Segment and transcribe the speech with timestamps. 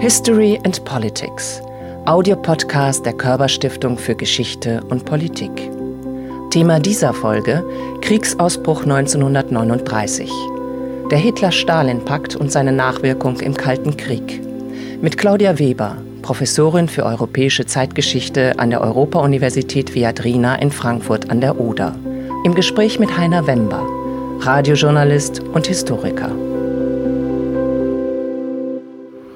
[0.00, 1.60] History and Politics,
[2.06, 5.70] Audiopodcast der Körperstiftung für Geschichte und Politik.
[6.48, 7.62] Thema dieser Folge
[8.00, 10.30] Kriegsausbruch 1939.
[11.10, 14.40] Der Hitler-Stalin-Pakt und seine Nachwirkung im Kalten Krieg.
[15.02, 21.60] Mit Claudia Weber, Professorin für europäische Zeitgeschichte an der Europa-Universität Viadrina in Frankfurt an der
[21.60, 21.94] Oder.
[22.46, 23.86] Im Gespräch mit Heiner Wember,
[24.40, 26.30] Radiojournalist und Historiker.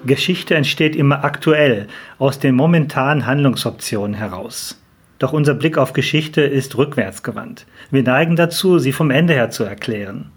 [0.07, 4.81] Geschichte entsteht immer aktuell, aus den momentanen Handlungsoptionen heraus.
[5.19, 7.67] Doch unser Blick auf Geschichte ist rückwärtsgewandt.
[7.91, 10.31] Wir neigen dazu, sie vom Ende her zu erklären.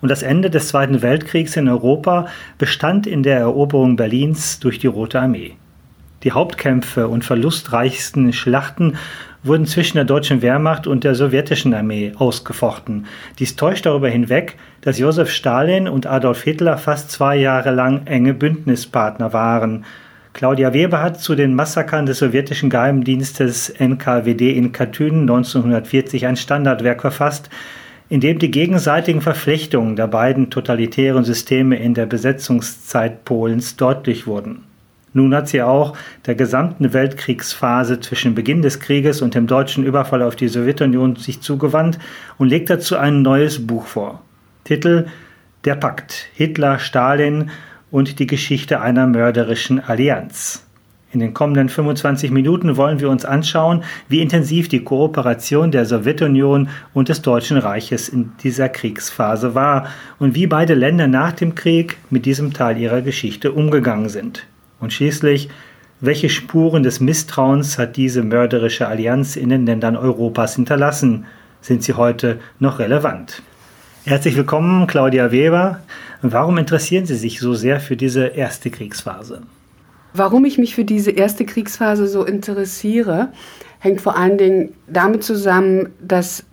[0.00, 2.26] Und das Ende des Zweiten Weltkriegs in Europa
[2.58, 5.56] bestand in der Eroberung Berlins durch die Rote Armee.
[6.24, 8.96] Die Hauptkämpfe und verlustreichsten Schlachten
[9.42, 13.04] wurden zwischen der deutschen Wehrmacht und der sowjetischen Armee ausgefochten.
[13.38, 18.32] Dies täuscht darüber hinweg, dass Josef Stalin und Adolf Hitler fast zwei Jahre lang enge
[18.32, 19.84] Bündnispartner waren.
[20.32, 27.02] Claudia Weber hat zu den Massakern des sowjetischen Geheimdienstes NKWD in Katyn 1940 ein Standardwerk
[27.02, 27.50] verfasst,
[28.08, 34.64] in dem die gegenseitigen Verflechtungen der beiden totalitären Systeme in der Besetzungszeit Polens deutlich wurden.
[35.14, 40.22] Nun hat sie auch der gesamten Weltkriegsphase zwischen Beginn des Krieges und dem deutschen Überfall
[40.22, 42.00] auf die Sowjetunion sich zugewandt
[42.36, 44.22] und legt dazu ein neues Buch vor.
[44.64, 45.06] Titel
[45.64, 47.50] Der Pakt Hitler, Stalin
[47.92, 50.66] und die Geschichte einer mörderischen Allianz.
[51.12, 56.70] In den kommenden 25 Minuten wollen wir uns anschauen, wie intensiv die Kooperation der Sowjetunion
[56.92, 59.86] und des Deutschen Reiches in dieser Kriegsphase war
[60.18, 64.44] und wie beide Länder nach dem Krieg mit diesem Teil ihrer Geschichte umgegangen sind.
[64.84, 65.48] Und schließlich,
[66.02, 71.24] welche Spuren des Misstrauens hat diese mörderische Allianz in den Ländern Europas hinterlassen?
[71.62, 73.40] Sind sie heute noch relevant?
[74.04, 75.80] Herzlich willkommen, Claudia Weber.
[76.20, 79.40] Warum interessieren Sie sich so sehr für diese erste Kriegsphase?
[80.12, 83.28] Warum ich mich für diese erste Kriegsphase so interessiere,
[83.78, 86.44] hängt vor allen Dingen damit zusammen, dass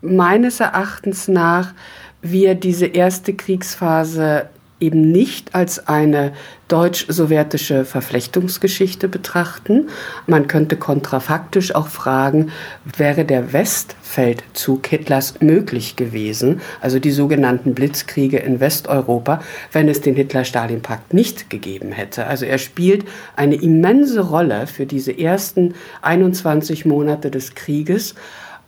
[0.00, 1.74] meines Erachtens nach
[2.22, 4.48] wir diese erste Kriegsphase
[4.80, 6.32] eben nicht als eine
[6.68, 9.88] deutsch-sowjetische Verflechtungsgeschichte betrachten.
[10.26, 12.50] Man könnte kontrafaktisch auch fragen,
[12.96, 19.40] wäre der Westfeldzug Hitlers möglich gewesen, also die sogenannten Blitzkriege in Westeuropa,
[19.72, 22.26] wenn es den Hitler-Stalin-Pakt nicht gegeben hätte.
[22.26, 28.14] Also er spielt eine immense Rolle für diese ersten 21 Monate des Krieges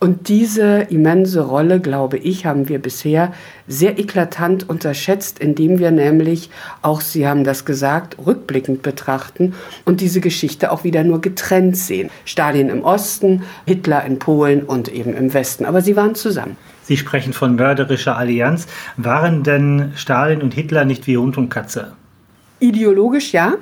[0.01, 3.31] und diese immense Rolle, glaube ich, haben wir bisher
[3.67, 6.49] sehr eklatant unterschätzt, indem wir nämlich
[6.81, 9.53] auch, Sie haben das gesagt, rückblickend betrachten
[9.85, 12.09] und diese Geschichte auch wieder nur getrennt sehen.
[12.25, 15.65] Stalin im Osten, Hitler in Polen und eben im Westen.
[15.65, 16.57] Aber sie waren zusammen.
[16.81, 18.65] Sie sprechen von mörderischer Allianz.
[18.97, 21.93] Waren denn Stalin und Hitler nicht wie Hund und Katze?
[22.59, 23.53] Ideologisch ja.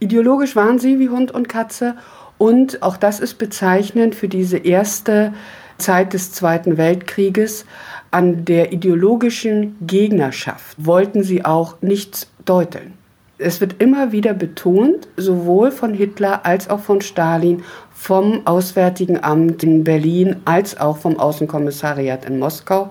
[0.00, 1.94] Ideologisch waren sie wie Hund und Katze.
[2.38, 5.32] Und auch das ist bezeichnend für diese erste
[5.78, 7.64] Zeit des Zweiten Weltkrieges
[8.10, 12.94] an der ideologischen Gegnerschaft wollten sie auch nichts deuteln.
[13.38, 19.62] Es wird immer wieder betont, sowohl von Hitler als auch von Stalin, vom Auswärtigen Amt
[19.62, 22.90] in Berlin als auch vom Außenkommissariat in Moskau,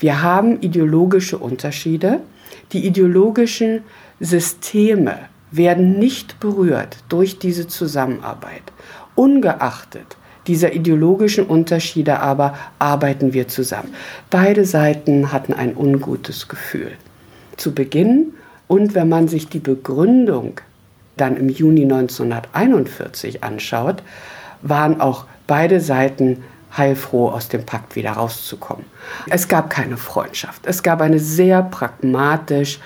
[0.00, 2.20] wir haben ideologische Unterschiede.
[2.72, 3.84] Die ideologischen
[4.18, 5.18] Systeme
[5.52, 8.62] werden nicht berührt durch diese Zusammenarbeit.
[9.14, 10.16] Ungeachtet
[10.46, 13.94] dieser ideologischen Unterschiede aber arbeiten wir zusammen.
[14.30, 16.92] Beide Seiten hatten ein ungutes Gefühl.
[17.56, 18.34] Zu Beginn
[18.66, 20.60] und wenn man sich die Begründung
[21.16, 24.02] dann im Juni 1941 anschaut,
[24.62, 26.42] waren auch beide Seiten
[26.76, 28.84] heilfroh aus dem Pakt wieder rauszukommen.
[29.30, 30.66] Es gab keine Freundschaft.
[30.66, 32.80] Es gab eine sehr pragmatisch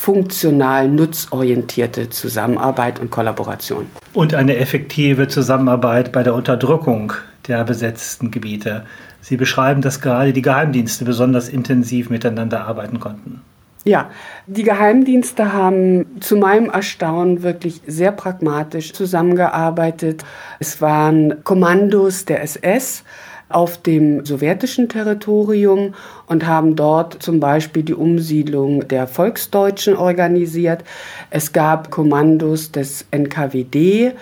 [0.00, 3.84] funktional nutzorientierte Zusammenarbeit und Kollaboration.
[4.14, 7.12] Und eine effektive Zusammenarbeit bei der Unterdrückung
[7.48, 8.86] der besetzten Gebiete.
[9.20, 13.42] Sie beschreiben, dass gerade die Geheimdienste besonders intensiv miteinander arbeiten konnten.
[13.84, 14.10] Ja,
[14.46, 20.24] die Geheimdienste haben zu meinem Erstaunen wirklich sehr pragmatisch zusammengearbeitet.
[20.60, 23.04] Es waren Kommandos der SS,
[23.50, 25.94] auf dem sowjetischen Territorium
[26.26, 30.84] und haben dort zum Beispiel die Umsiedlung der Volksdeutschen organisiert.
[31.30, 34.14] Es gab Kommandos des NKWD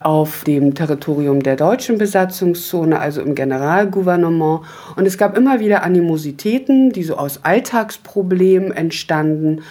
[0.00, 4.62] auf dem Territorium der deutschen Besatzungszone, also im Generalgouvernement.
[4.96, 9.62] Und es gab immer wieder Animositäten, die so aus Alltagsproblemen entstanden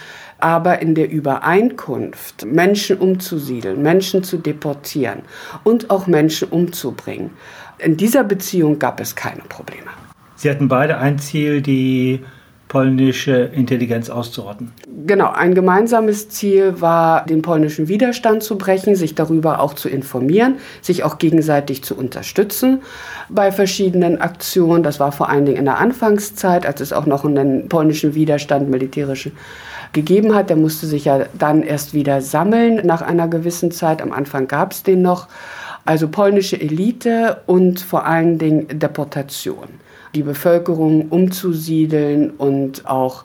[0.42, 5.20] aber in der Übereinkunft, Menschen umzusiedeln, Menschen zu deportieren
[5.62, 7.30] und auch Menschen umzubringen,
[7.82, 9.90] in dieser Beziehung gab es keine Probleme.
[10.36, 12.20] Sie hatten beide ein Ziel, die
[12.72, 14.72] polnische Intelligenz auszurotten.
[15.06, 20.54] Genau, ein gemeinsames Ziel war, den polnischen Widerstand zu brechen, sich darüber auch zu informieren,
[20.80, 22.80] sich auch gegenseitig zu unterstützen
[23.28, 24.82] bei verschiedenen Aktionen.
[24.82, 28.70] Das war vor allen Dingen in der Anfangszeit, als es auch noch einen polnischen Widerstand
[28.70, 29.32] militärischen
[29.92, 30.48] gegeben hat.
[30.48, 34.00] Der musste sich ja dann erst wieder sammeln nach einer gewissen Zeit.
[34.00, 35.28] Am Anfang gab es den noch.
[35.84, 39.68] Also polnische Elite und vor allen Dingen Deportation
[40.14, 43.24] die Bevölkerung umzusiedeln und auch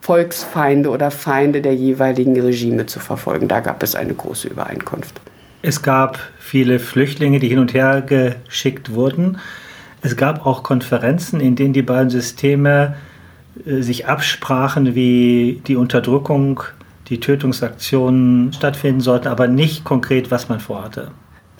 [0.00, 3.48] Volksfeinde oder Feinde der jeweiligen Regime zu verfolgen.
[3.48, 5.20] Da gab es eine große Übereinkunft.
[5.62, 9.38] Es gab viele Flüchtlinge, die hin und her geschickt wurden.
[10.00, 12.94] Es gab auch Konferenzen, in denen die beiden Systeme
[13.66, 16.62] äh, sich absprachen, wie die Unterdrückung,
[17.08, 21.10] die Tötungsaktionen stattfinden sollten, aber nicht konkret, was man vorhatte.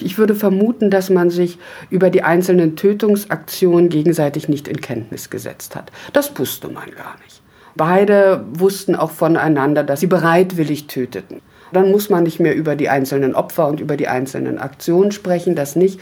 [0.02, 1.58] Ich würde vermuten, dass man sich
[1.90, 5.90] über die einzelnen Tötungsaktionen gegenseitig nicht in Kenntnis gesetzt hat.
[6.12, 7.42] Das wusste man gar nicht.
[7.76, 11.40] Beide wussten auch voneinander, dass sie bereitwillig töteten.
[11.72, 15.54] Dann muss man nicht mehr über die einzelnen Opfer und über die einzelnen Aktionen sprechen,
[15.54, 16.00] das nicht.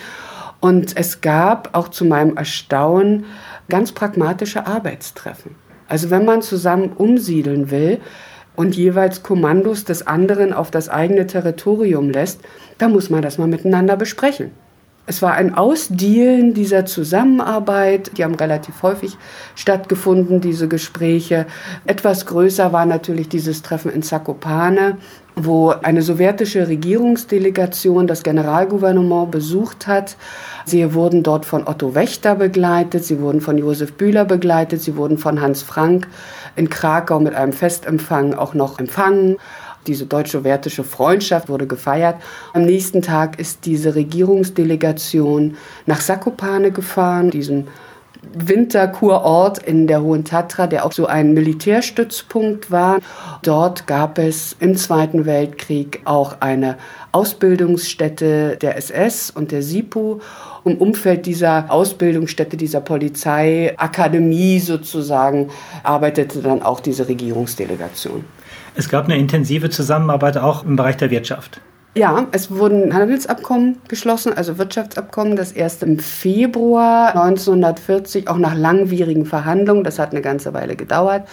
[0.60, 3.26] Und es gab auch zu meinem Erstaunen
[3.68, 5.54] ganz pragmatische Arbeitstreffen.
[5.88, 8.00] Also wenn man zusammen umsiedeln will,
[8.56, 12.40] und jeweils Kommandos des anderen auf das eigene Territorium lässt,
[12.78, 14.50] da muss man das mal miteinander besprechen.
[15.08, 18.18] Es war ein Ausdealen dieser Zusammenarbeit.
[18.18, 19.16] Die haben relativ häufig
[19.54, 21.46] stattgefunden, diese Gespräche.
[21.86, 24.96] Etwas größer war natürlich dieses Treffen in Zakopane,
[25.36, 30.16] wo eine sowjetische Regierungsdelegation das Generalgouvernement besucht hat.
[30.64, 35.18] Sie wurden dort von Otto Wächter begleitet, sie wurden von Josef Bühler begleitet, sie wurden
[35.18, 36.08] von Hans Frank
[36.56, 39.36] in Krakau mit einem Festempfang auch noch empfangen.
[39.86, 42.16] Diese deutsch-sowjetische Freundschaft wurde gefeiert.
[42.52, 45.56] Am nächsten Tag ist diese Regierungsdelegation
[45.86, 47.66] nach Sakopane gefahren, diesem
[48.34, 52.98] Winterkurort in der Hohen Tatra, der auch so ein Militärstützpunkt war.
[53.42, 56.76] Dort gab es im Zweiten Weltkrieg auch eine
[57.12, 60.20] Ausbildungsstätte der SS und der SIPU.
[60.64, 65.50] Im Umfeld dieser Ausbildungsstätte, dieser Polizeiakademie sozusagen,
[65.82, 68.24] arbeitete dann auch diese Regierungsdelegation.
[68.78, 71.62] Es gab eine intensive Zusammenarbeit auch im Bereich der Wirtschaft.
[71.96, 79.24] Ja, es wurden Handelsabkommen geschlossen, also Wirtschaftsabkommen, das erst im Februar 1940, auch nach langwierigen
[79.24, 81.26] Verhandlungen, das hat eine ganze Weile gedauert,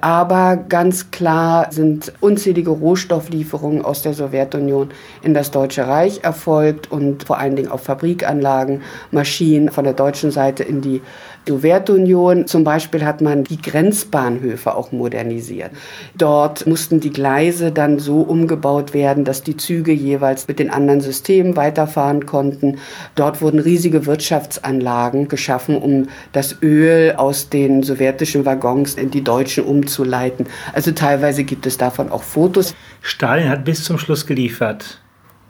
[0.00, 4.90] aber ganz klar sind unzählige Rohstofflieferungen aus der Sowjetunion
[5.22, 8.82] in das Deutsche Reich erfolgt und vor allen Dingen auf Fabrikanlagen,
[9.12, 11.02] Maschinen von der deutschen Seite in die
[11.48, 12.46] Sowjetunion.
[12.46, 15.70] Zum Beispiel hat man die Grenzbahnhöfe auch modernisiert.
[16.16, 21.00] Dort mussten die Gleise dann so umgebaut werden, dass die Züge jeweils mit den anderen
[21.00, 22.78] Systemen weiterfahren konnten.
[23.14, 29.64] Dort wurden riesige Wirtschaftsanlagen geschaffen, um das Öl aus den sowjetischen Waggons in die deutschen
[29.64, 30.46] umzuleiten.
[30.72, 32.74] Also teilweise gibt es davon auch Fotos.
[33.02, 35.00] Stalin hat bis zum Schluss geliefert.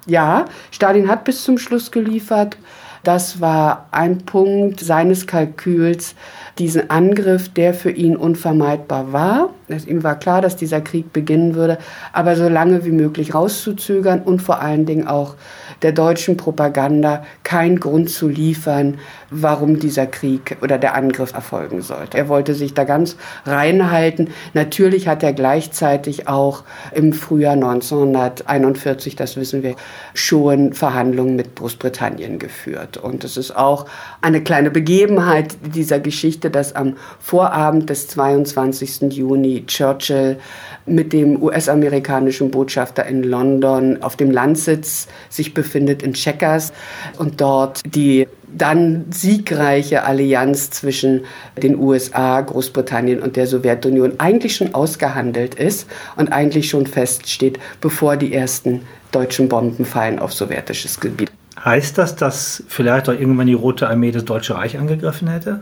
[0.07, 2.57] Ja, Stalin hat bis zum Schluss geliefert.
[3.03, 6.15] Das war ein Punkt seines Kalküls,
[6.59, 9.51] diesen Angriff, der für ihn unvermeidbar war.
[9.71, 11.79] Ihm war klar, dass dieser Krieg beginnen würde,
[12.13, 15.35] aber so lange wie möglich rauszuzögern und vor allen Dingen auch
[15.83, 18.99] der deutschen Propaganda keinen Grund zu liefern,
[19.31, 22.19] warum dieser Krieg oder der Angriff erfolgen sollte.
[22.19, 24.29] Er wollte sich da ganz reinhalten.
[24.55, 29.77] Natürlich hat er gleichzeitig auch im Frühjahr 1941, das wissen wir,
[30.15, 32.97] schon Verhandlungen mit Großbritannien geführt.
[32.97, 33.87] Und es ist auch
[34.21, 39.13] eine kleine Begebenheit dieser Geschichte, dass am Vorabend des 22.
[39.13, 40.39] Juni Churchill
[40.87, 46.73] mit dem US-amerikanischen Botschafter in London auf dem Landsitz sich befindet in Checkers
[47.19, 51.23] und dort die dann siegreiche Allianz zwischen
[51.63, 55.87] den USA, Großbritannien und der Sowjetunion eigentlich schon ausgehandelt ist
[56.17, 61.31] und eigentlich schon feststeht, bevor die ersten deutschen Bomben fallen auf sowjetisches Gebiet.
[61.65, 65.61] Heißt das, dass vielleicht auch irgendwann die Rote Armee das Deutsche Reich angegriffen hätte?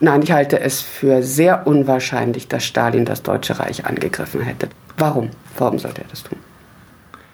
[0.00, 4.68] Nein, ich halte es für sehr unwahrscheinlich, dass Stalin das Deutsche Reich angegriffen hätte.
[4.98, 5.30] Warum?
[5.56, 6.38] Warum sollte er das tun?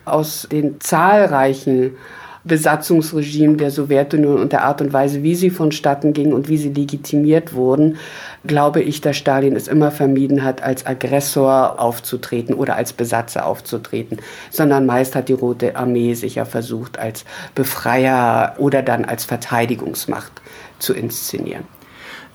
[0.04, 1.96] Aus den zahlreichen
[2.44, 6.70] Besatzungsregimen der Sowjetunion und der Art und Weise, wie sie vonstatten gingen und wie sie
[6.70, 7.98] legitimiert wurden,
[8.46, 14.18] glaube ich, dass Stalin es immer vermieden hat, als Aggressor aufzutreten oder als Besatzer aufzutreten,
[14.50, 20.32] sondern meist hat die Rote Armee sich ja versucht, als Befreier oder dann als Verteidigungsmacht
[20.78, 21.64] zu inszenieren.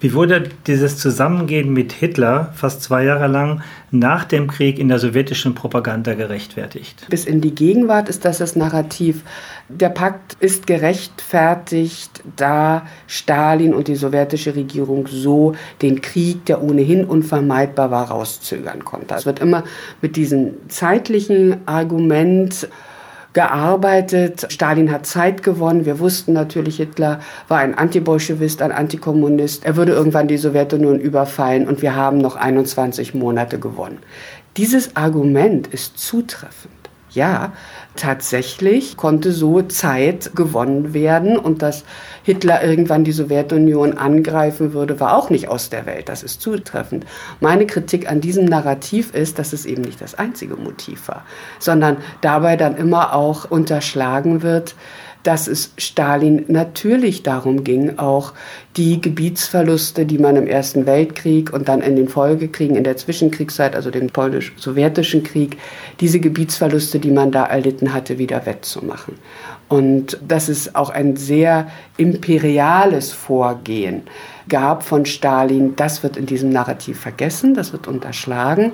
[0.02, 3.62] Wie wurde dieses Zusammengehen mit Hitler fast zwei Jahre lang
[3.92, 7.06] nach dem Krieg in der sowjetischen Propaganda gerechtfertigt?
[7.10, 9.24] Bis in die Gegenwart ist das das Narrativ.
[9.70, 17.06] Der Pakt ist gerechtfertigt, da Stalin und die sowjetische Regierung so den Krieg, der ohnehin
[17.06, 19.16] unvermeidbar war, rauszögern konnte.
[19.16, 19.64] Es wird immer
[20.02, 22.68] mit diesem zeitlichen Argument
[23.36, 24.48] gearbeitet.
[24.50, 25.86] Stalin hat Zeit gewonnen.
[25.86, 29.65] Wir wussten natürlich, Hitler war ein Antibolschewist, ein Antikommunist.
[29.65, 34.00] Er würde irgendwann die Sowjetunion überfallen und wir haben noch 21 Monate gewonnen.
[34.58, 36.85] Dieses Argument ist zutreffend
[37.15, 37.53] ja,
[37.95, 41.84] tatsächlich konnte so Zeit gewonnen werden und dass
[42.24, 46.10] Hitler irgendwann die Sowjetunion angreifen würde, war auch nicht aus der Welt.
[46.10, 47.05] Das ist zutreffend.
[47.39, 51.24] Meine Kritik an diesem Narrativ ist, dass es eben nicht das einzige Motiv war,
[51.60, 54.75] sondern dabei dann immer auch unterschlagen wird,
[55.25, 58.34] dass es Stalin natürlich darum ging, auch
[58.77, 63.75] die Gebietsverluste, die man im Ersten Weltkrieg und dann in den Folgekriegen in der Zwischenkriegszeit,
[63.75, 65.58] also dem polnisch-sowjetischen Krieg,
[66.00, 69.15] diese Gebietsverluste, die man da erlitten hatte, wieder wettzumachen.
[69.67, 74.03] Und dass es auch ein sehr imperiales Vorgehen
[74.48, 78.74] gab von Stalin, das wird in diesem Narrativ vergessen, das wird unterschlagen.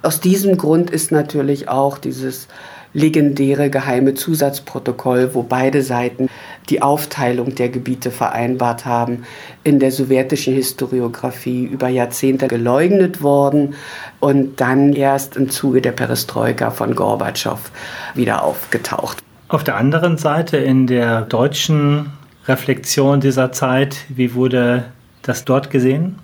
[0.00, 2.48] Aus diesem Grund ist natürlich auch dieses
[2.92, 6.28] legendäre geheime Zusatzprotokoll, wo beide Seiten
[6.68, 9.24] die Aufteilung der Gebiete vereinbart haben,
[9.64, 13.74] in der sowjetischen Historiographie über Jahrzehnte geleugnet worden
[14.20, 17.70] und dann erst im Zuge der Perestroika von Gorbatschow
[18.14, 19.18] wieder aufgetaucht.
[19.48, 22.12] Auf der anderen Seite in der deutschen
[22.46, 24.84] Reflexion dieser Zeit, wie wurde
[25.22, 26.18] das dort gesehen?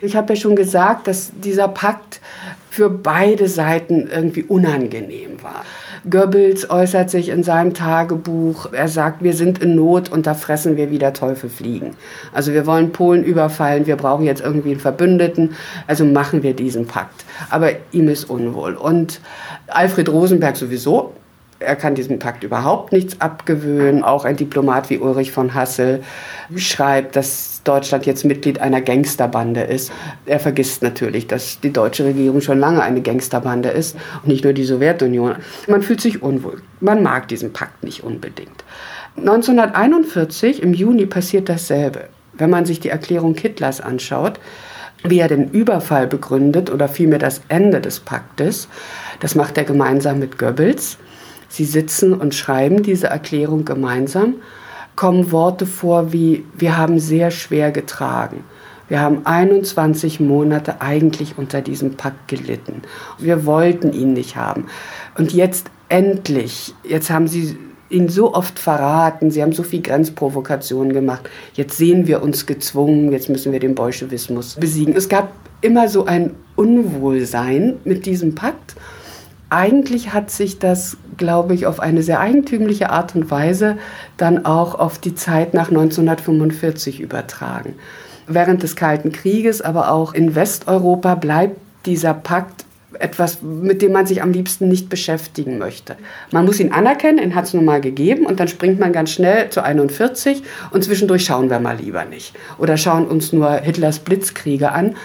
[0.00, 2.20] Ich habe ja schon gesagt, dass dieser Pakt
[2.76, 5.64] für beide Seiten irgendwie unangenehm war.
[6.10, 10.76] Goebbels äußert sich in seinem Tagebuch, er sagt, wir sind in Not und da fressen
[10.76, 11.96] wir wie der Teufel fliegen.
[12.34, 15.54] Also wir wollen Polen überfallen, wir brauchen jetzt irgendwie einen Verbündeten,
[15.86, 17.24] also machen wir diesen Pakt.
[17.48, 18.74] Aber ihm ist unwohl.
[18.74, 19.20] Und
[19.68, 21.14] Alfred Rosenberg sowieso,
[21.58, 24.04] er kann diesem Pakt überhaupt nichts abgewöhnen.
[24.04, 26.02] Auch ein Diplomat wie Ulrich von Hassel
[26.54, 29.92] schreibt, dass Deutschland jetzt Mitglied einer Gangsterbande ist.
[30.24, 34.52] Er vergisst natürlich, dass die deutsche Regierung schon lange eine Gangsterbande ist und nicht nur
[34.52, 35.36] die Sowjetunion.
[35.68, 36.62] Man fühlt sich unwohl.
[36.80, 38.64] Man mag diesen Pakt nicht unbedingt.
[39.16, 42.08] 1941 im Juni passiert dasselbe.
[42.34, 44.38] Wenn man sich die Erklärung Hitlers anschaut,
[45.04, 48.68] wie er den Überfall begründet oder vielmehr das Ende des Paktes,
[49.20, 50.98] das macht er gemeinsam mit Goebbels.
[51.48, 54.34] Sie sitzen und schreiben diese Erklärung gemeinsam,
[54.96, 58.44] kommen Worte vor wie, wir haben sehr schwer getragen.
[58.88, 62.82] Wir haben 21 Monate eigentlich unter diesem Pakt gelitten.
[63.18, 64.66] Wir wollten ihn nicht haben.
[65.18, 67.56] Und jetzt endlich, jetzt haben sie
[67.88, 71.28] ihn so oft verraten, sie haben so viel Grenzprovokationen gemacht.
[71.54, 74.94] Jetzt sehen wir uns gezwungen, jetzt müssen wir den Bolschewismus besiegen.
[74.96, 78.76] Es gab immer so ein Unwohlsein mit diesem Pakt
[79.50, 83.76] eigentlich hat sich das, glaube ich, auf eine sehr eigentümliche Art und Weise
[84.16, 87.74] dann auch auf die Zeit nach 1945 übertragen.
[88.26, 92.64] Während des Kalten Krieges, aber auch in Westeuropa bleibt dieser Pakt
[92.98, 95.96] etwas, mit dem man sich am liebsten nicht beschäftigen möchte.
[96.32, 99.10] Man muss ihn anerkennen, ihn hat es nun mal gegeben und dann springt man ganz
[99.10, 103.98] schnell zu 41 und zwischendurch schauen wir mal lieber nicht oder schauen uns nur Hitlers
[104.00, 104.96] Blitzkriege an.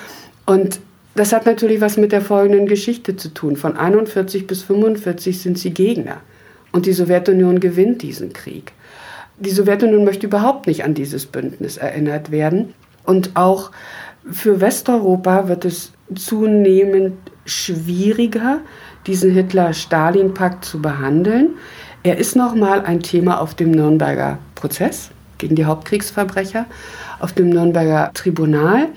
[0.45, 0.79] Und
[1.15, 3.55] das hat natürlich was mit der folgenden Geschichte zu tun.
[3.55, 6.17] Von 41 bis 45 sind sie Gegner.
[6.71, 8.71] Und die Sowjetunion gewinnt diesen Krieg.
[9.37, 12.73] Die Sowjetunion möchte überhaupt nicht an dieses Bündnis erinnert werden.
[13.03, 13.71] Und auch
[14.31, 18.59] für Westeuropa wird es zunehmend schwieriger,
[19.07, 21.55] diesen Hitler-Stalin-Pakt zu behandeln.
[22.03, 26.65] Er ist nochmal ein Thema auf dem Nürnberger Prozess gegen die Hauptkriegsverbrecher,
[27.19, 28.89] auf dem Nürnberger Tribunal.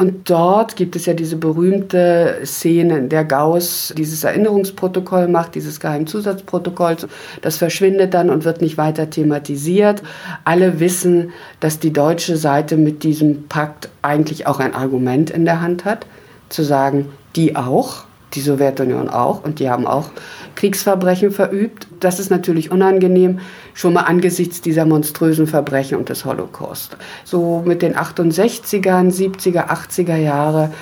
[0.00, 5.78] Und dort gibt es ja diese berühmte Szene, in der Gauss dieses Erinnerungsprotokoll macht, dieses
[5.78, 6.96] Geheimzusatzprotokoll.
[7.42, 10.02] Das verschwindet dann und wird nicht weiter thematisiert.
[10.44, 15.60] Alle wissen, dass die deutsche Seite mit diesem Pakt eigentlich auch ein Argument in der
[15.60, 16.06] Hand hat,
[16.48, 18.04] zu sagen, die auch,
[18.34, 20.10] die Sowjetunion auch, und die haben auch
[20.54, 21.86] Kriegsverbrechen verübt.
[22.00, 23.40] Das ist natürlich unangenehm
[23.74, 26.96] schon mal angesichts dieser monströsen Verbrechen und des Holocaust.
[27.24, 30.72] So mit den 68ern, 70er, 80er Jahre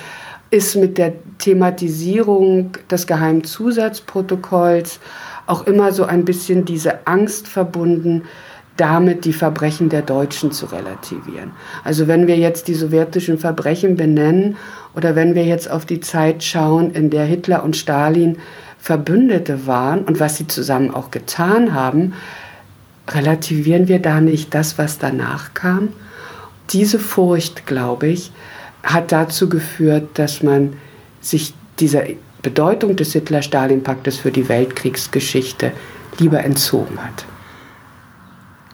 [0.51, 4.99] ist mit der Thematisierung des Geheimzusatzprotokolls
[5.45, 8.23] auch immer so ein bisschen diese Angst verbunden,
[8.79, 11.51] damit die Verbrechen der Deutschen zu relativieren.
[11.83, 14.57] Also wenn wir jetzt die sowjetischen Verbrechen benennen
[14.95, 18.37] oder wenn wir jetzt auf die Zeit schauen, in der Hitler und Stalin
[18.77, 22.13] Verbündete waren und was sie zusammen auch getan haben,
[23.09, 25.89] relativieren wir da nicht das, was danach kam?
[26.71, 28.31] diese Furcht, glaube ich,
[28.83, 30.73] hat dazu geführt, dass man
[31.21, 32.03] sich dieser
[32.41, 35.71] Bedeutung des Hitler-Stalin-Paktes für die Weltkriegsgeschichte
[36.19, 37.25] lieber entzogen hat.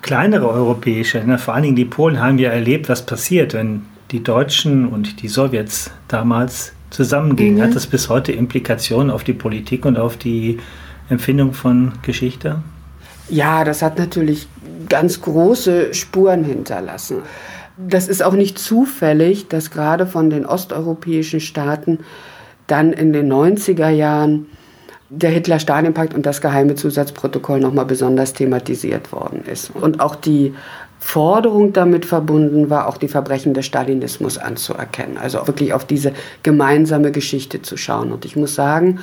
[0.05, 4.21] Kleinere europäische Länder, vor allen Dingen die Polen, haben ja erlebt, was passiert, wenn die
[4.21, 7.55] Deutschen und die Sowjets damals zusammengingen.
[7.55, 7.62] Mhm.
[7.63, 10.59] Hat das bis heute Implikationen auf die Politik und auf die
[11.09, 12.62] Empfindung von Geschichte?
[13.29, 14.47] Ja, das hat natürlich
[14.89, 17.24] ganz große Spuren hinterlassen.
[17.75, 22.01] Das ist auch nicht zufällig, dass gerade von den osteuropäischen Staaten
[22.67, 24.45] dann in den 90er Jahren
[25.15, 29.72] der Hitler-Stalin-Pakt und das geheime Zusatzprotokoll nochmal besonders thematisiert worden ist.
[29.74, 30.53] Und auch die
[31.00, 35.17] Forderung damit verbunden war, auch die Verbrechen des Stalinismus anzuerkennen.
[35.17, 38.12] Also wirklich auf diese gemeinsame Geschichte zu schauen.
[38.12, 39.00] Und ich muss sagen,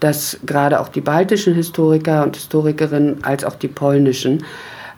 [0.00, 4.44] dass gerade auch die baltischen Historiker und Historikerinnen als auch die polnischen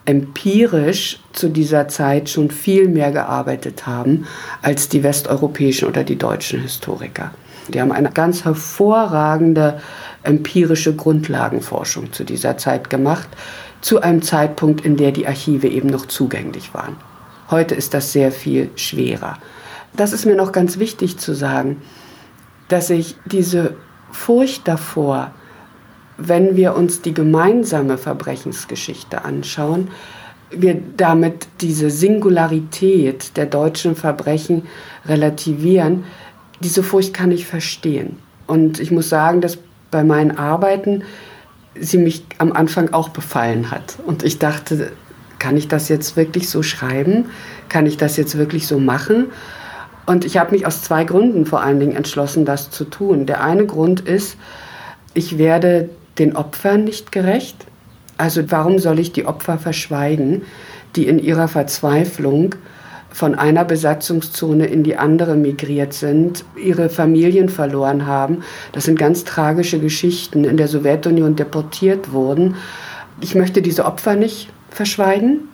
[0.04, 4.26] empirisch zu dieser Zeit schon viel mehr gearbeitet haben
[4.62, 7.30] als die westeuropäischen oder die deutschen Historiker.
[7.68, 9.80] Die haben eine ganz hervorragende
[10.28, 13.28] empirische Grundlagenforschung zu dieser Zeit gemacht,
[13.80, 16.96] zu einem Zeitpunkt, in der die Archive eben noch zugänglich waren.
[17.50, 19.38] Heute ist das sehr viel schwerer.
[19.96, 21.80] Das ist mir noch ganz wichtig zu sagen,
[22.68, 23.74] dass ich diese
[24.12, 25.32] Furcht davor,
[26.18, 29.88] wenn wir uns die gemeinsame Verbrechensgeschichte anschauen,
[30.50, 34.66] wir damit diese Singularität der deutschen Verbrechen
[35.06, 36.04] relativieren,
[36.60, 38.18] diese Furcht kann ich verstehen.
[38.46, 39.58] Und ich muss sagen, dass
[39.90, 41.02] bei meinen Arbeiten
[41.78, 43.98] sie mich am Anfang auch befallen hat.
[44.04, 44.92] Und ich dachte,
[45.38, 47.26] kann ich das jetzt wirklich so schreiben?
[47.68, 49.26] Kann ich das jetzt wirklich so machen?
[50.06, 53.26] Und ich habe mich aus zwei Gründen vor allen Dingen entschlossen, das zu tun.
[53.26, 54.36] Der eine Grund ist,
[55.14, 57.66] ich werde den Opfern nicht gerecht.
[58.16, 60.42] Also warum soll ich die Opfer verschweigen,
[60.96, 62.54] die in ihrer Verzweiflung
[63.18, 68.44] von einer Besatzungszone in die andere migriert sind, ihre Familien verloren haben.
[68.70, 72.54] Das sind ganz tragische Geschichten, in der Sowjetunion deportiert wurden.
[73.20, 75.48] Ich möchte diese Opfer nicht verschweigen,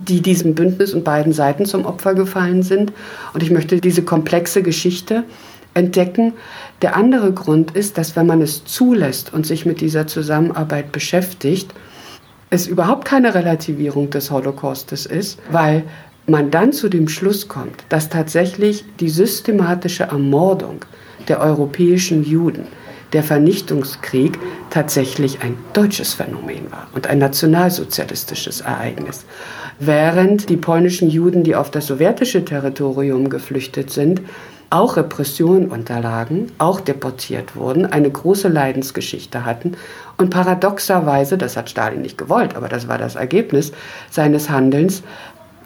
[0.00, 2.92] die diesem Bündnis und beiden Seiten zum Opfer gefallen sind.
[3.32, 5.22] Und ich möchte diese komplexe Geschichte
[5.72, 6.32] entdecken.
[6.82, 11.72] Der andere Grund ist, dass wenn man es zulässt und sich mit dieser Zusammenarbeit beschäftigt,
[12.50, 15.84] es überhaupt keine Relativierung des Holocaustes ist, weil
[16.26, 20.84] man dann zu dem Schluss kommt, dass tatsächlich die systematische Ermordung
[21.28, 22.66] der europäischen Juden,
[23.12, 24.38] der Vernichtungskrieg
[24.70, 29.24] tatsächlich ein deutsches Phänomen war und ein nationalsozialistisches Ereignis.
[29.78, 34.20] Während die polnischen Juden, die auf das sowjetische Territorium geflüchtet sind,
[34.70, 39.76] auch Repressionen unterlagen, auch deportiert wurden, eine große Leidensgeschichte hatten
[40.16, 43.72] und paradoxerweise, das hat Stalin nicht gewollt, aber das war das Ergebnis
[44.10, 45.04] seines Handelns,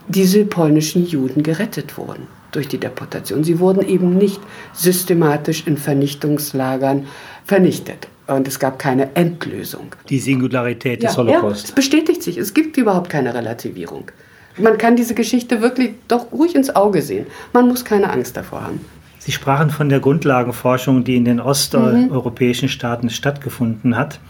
[0.09, 3.45] diese polnischen Juden gerettet wurden durch die Deportation.
[3.45, 4.41] Sie wurden eben nicht
[4.73, 7.07] systematisch in Vernichtungslagern
[7.45, 8.09] vernichtet.
[8.27, 9.95] Und es gab keine Endlösung.
[10.09, 11.63] Die Singularität des ja, Holocaust.
[11.63, 12.37] Ja, es bestätigt sich.
[12.37, 14.11] Es gibt überhaupt keine Relativierung.
[14.59, 17.27] Man kann diese Geschichte wirklich doch ruhig ins Auge sehen.
[17.53, 18.81] Man muss keine Angst davor haben.
[19.19, 24.21] Sie sprachen von der Grundlagenforschung, die in den osteuropäischen Staaten stattgefunden hat.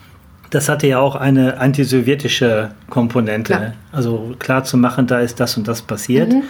[0.51, 3.53] Das hatte ja auch eine antisowjetische Komponente.
[3.53, 3.73] Klar.
[3.93, 6.33] Also klar zu machen, da ist das und das passiert.
[6.33, 6.43] Mhm.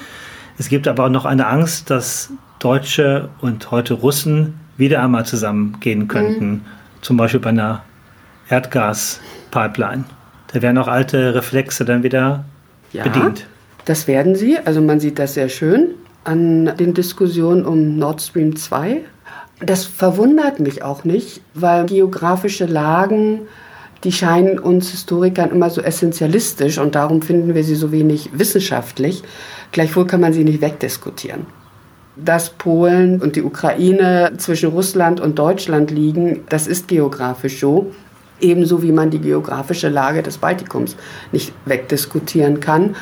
[0.58, 6.08] Es gibt aber auch noch eine Angst, dass Deutsche und heute Russen wieder einmal zusammengehen
[6.08, 6.50] könnten.
[6.50, 6.61] Mhm.
[7.00, 7.82] Zum Beispiel bei einer
[8.48, 10.04] Erdgaspipeline.
[10.52, 12.44] Da werden auch alte Reflexe dann wieder
[12.92, 13.46] ja, bedient.
[13.84, 14.58] Das werden sie.
[14.64, 19.02] Also man sieht das sehr schön an den Diskussionen um Nord Stream 2.
[19.61, 23.40] Das verwundert mich auch nicht, weil geografische Lagen
[24.04, 29.22] die scheinen uns Historikern immer so essentialistisch und darum finden wir sie so wenig wissenschaftlich.
[29.72, 31.46] Gleichwohl kann man sie nicht wegdiskutieren.
[32.16, 37.92] Dass Polen und die Ukraine zwischen Russland und Deutschland liegen, das ist geografisch so.
[38.40, 40.96] Ebenso wie man die geografische Lage des Baltikums
[41.32, 42.94] nicht wegdiskutieren kann.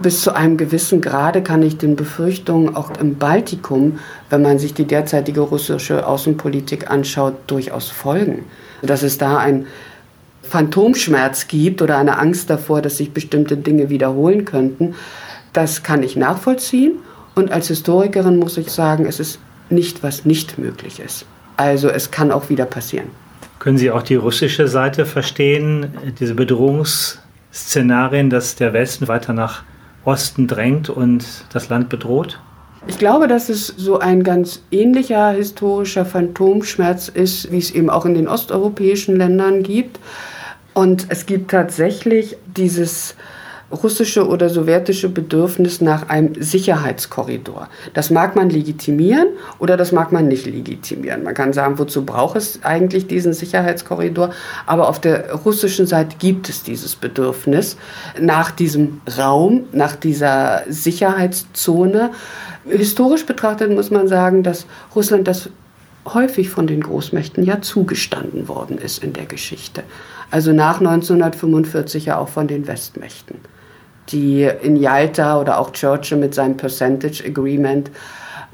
[0.00, 4.00] Bis zu einem gewissen Grade kann ich den Befürchtungen auch im Baltikum,
[4.30, 8.44] wenn man sich die derzeitige russische Außenpolitik anschaut, durchaus folgen.
[8.82, 9.66] Dass es da ein
[10.52, 14.94] Phantomschmerz gibt oder eine Angst davor, dass sich bestimmte Dinge wiederholen könnten,
[15.54, 16.98] das kann ich nachvollziehen.
[17.34, 19.38] Und als Historikerin muss ich sagen, es ist
[19.70, 21.24] nicht, was nicht möglich ist.
[21.56, 23.06] Also es kann auch wieder passieren.
[23.60, 25.86] Können Sie auch die russische Seite verstehen,
[26.20, 29.62] diese Bedrohungsszenarien, dass der Westen weiter nach
[30.04, 32.38] Osten drängt und das Land bedroht?
[32.88, 38.04] Ich glaube, dass es so ein ganz ähnlicher historischer Phantomschmerz ist, wie es eben auch
[38.04, 39.98] in den osteuropäischen Ländern gibt.
[40.74, 43.14] Und es gibt tatsächlich dieses
[43.72, 47.68] russische oder sowjetische Bedürfnis nach einem Sicherheitskorridor.
[47.94, 51.22] Das mag man legitimieren oder das mag man nicht legitimieren.
[51.22, 54.30] Man kann sagen, wozu braucht es eigentlich diesen Sicherheitskorridor?
[54.66, 57.76] Aber auf der russischen Seite gibt es dieses Bedürfnis
[58.20, 62.10] nach diesem Raum, nach dieser Sicherheitszone.
[62.68, 65.48] Historisch betrachtet muss man sagen, dass Russland das
[66.04, 69.82] häufig von den Großmächten ja zugestanden worden ist in der Geschichte.
[70.32, 73.36] Also nach 1945 ja auch von den Westmächten,
[74.08, 77.90] die in Yalta oder auch Churchill mit seinem Percentage Agreement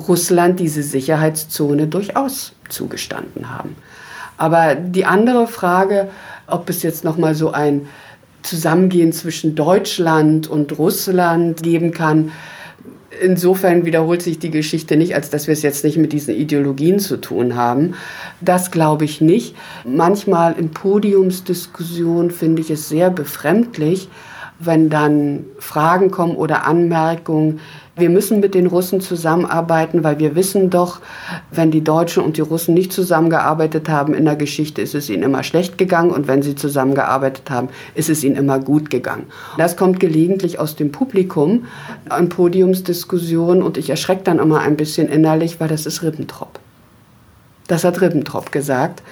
[0.08, 3.76] Russland diese Sicherheitszone durchaus zugestanden haben.
[4.38, 6.08] Aber die andere Frage,
[6.48, 7.86] ob es jetzt noch mal so ein
[8.42, 12.32] Zusammengehen zwischen Deutschland und Russland geben kann,
[13.20, 16.98] insofern wiederholt sich die Geschichte nicht, als dass wir es jetzt nicht mit diesen Ideologien
[16.98, 17.94] zu tun haben.
[18.40, 19.54] Das glaube ich nicht.
[19.84, 24.08] Manchmal in Podiumsdiskussionen finde ich es sehr befremdlich,
[24.58, 27.60] wenn dann Fragen kommen oder Anmerkungen,
[27.98, 31.00] wir müssen mit den Russen zusammenarbeiten, weil wir wissen doch,
[31.50, 35.22] wenn die Deutschen und die Russen nicht zusammengearbeitet haben in der Geschichte, ist es ihnen
[35.22, 39.26] immer schlecht gegangen und wenn sie zusammengearbeitet haben, ist es ihnen immer gut gegangen.
[39.56, 41.64] Das kommt gelegentlich aus dem Publikum
[42.08, 46.58] an Podiumsdiskussionen und ich erschrecke dann immer ein bisschen innerlich, weil das ist Ribbentrop.
[47.66, 49.02] Das hat Ribbentrop gesagt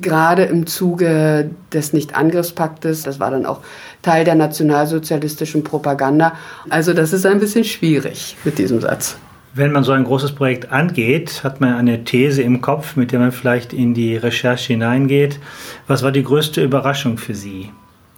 [0.00, 3.02] gerade im Zuge des Nichtangriffspaktes.
[3.02, 3.60] Das war dann auch
[4.02, 6.32] Teil der nationalsozialistischen Propaganda.
[6.70, 9.16] Also das ist ein bisschen schwierig mit diesem Satz.
[9.54, 13.18] Wenn man so ein großes Projekt angeht, hat man eine These im Kopf, mit der
[13.18, 15.40] man vielleicht in die Recherche hineingeht.
[15.88, 17.70] Was war die größte Überraschung für Sie?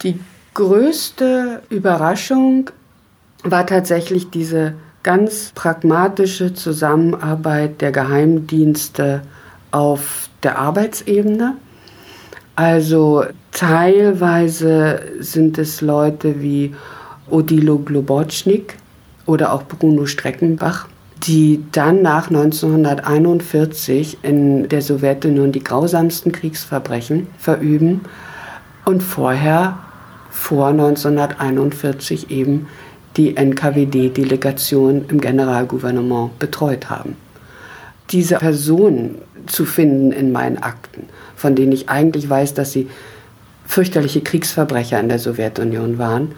[0.02, 0.18] Die
[0.54, 2.70] größte Überraschung
[3.42, 9.22] war tatsächlich diese ganz pragmatische Zusammenarbeit der Geheimdienste
[9.70, 11.54] auf der Arbeitsebene.
[12.60, 16.74] Also teilweise sind es Leute wie
[17.30, 18.76] Odilo Globotschnik
[19.24, 20.86] oder auch Bruno Streckenbach,
[21.22, 28.02] die dann nach 1941 in der Sowjetunion die grausamsten Kriegsverbrechen verüben
[28.84, 29.78] und vorher
[30.30, 32.66] vor 1941 eben
[33.16, 37.16] die NKWD-Delegation im Generalgouvernement betreut haben.
[38.10, 41.08] Diese Personen zu finden in meinen Akten
[41.40, 42.88] von denen ich eigentlich weiß, dass sie
[43.64, 46.32] fürchterliche Kriegsverbrecher in der Sowjetunion waren.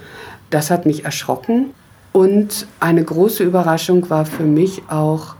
[0.50, 1.70] Das hat mich erschrocken.
[2.12, 5.34] Und eine große Überraschung war für mich auch,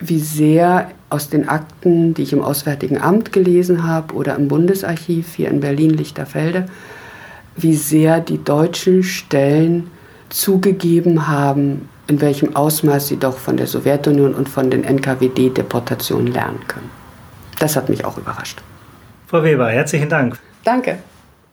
[0.00, 5.34] wie sehr aus den Akten, die ich im Auswärtigen Amt gelesen habe oder im Bundesarchiv
[5.34, 6.66] hier in Berlin-Lichterfelde,
[7.56, 9.90] wie sehr die deutschen Stellen
[10.30, 16.60] zugegeben haben, in welchem Ausmaß sie doch von der Sowjetunion und von den NKWD-Deportationen lernen
[16.66, 16.90] können.
[17.58, 18.62] Das hat mich auch überrascht.
[19.26, 20.38] Frau Weber, herzlichen Dank.
[20.64, 20.98] Danke.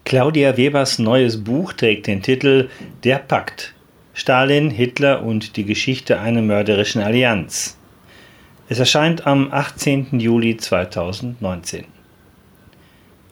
[0.06, 2.70] Claudia Webers neues Buch trägt den Titel
[3.04, 3.74] Der Pakt.
[4.14, 7.78] Stalin, Hitler und die Geschichte einer mörderischen Allianz.
[8.70, 10.20] Es erscheint am 18.
[10.20, 11.95] Juli 2019.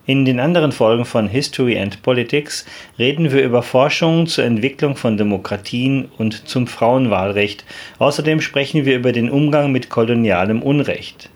[0.05, 2.65] In den anderen Folgen von History and Politics
[2.99, 7.63] reden wir über Forschung zur Entwicklung von Demokratien und zum Frauenwahlrecht.
[7.99, 11.29] Außerdem sprechen wir über den Umgang mit kolonialem Unrecht.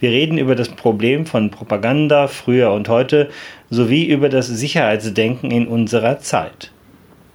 [0.00, 3.30] Wir reden über das Problem von Propaganda früher und heute
[3.70, 6.72] sowie über das Sicherheitsdenken in unserer Zeit.